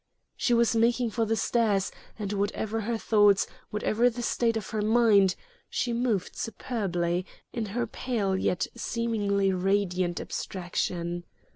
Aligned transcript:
She 0.35 0.55
was 0.55 0.75
making 0.75 1.11
for 1.11 1.25
the 1.25 1.35
stairs, 1.35 1.91
and 2.17 2.33
whatever 2.33 2.81
her 2.81 2.97
thoughts, 2.97 3.45
whatever 3.69 4.09
the 4.09 4.23
state 4.23 4.57
of 4.57 4.71
her 4.71 4.81
mind, 4.81 5.35
she 5.69 5.93
moved 5.93 6.35
superbly, 6.35 7.23
in 7.53 7.67
her 7.67 7.85
pale, 7.85 8.35
yet 8.35 8.65
seemingly 8.75 9.53
radiant 9.53 10.19
abstraction. 10.19 11.25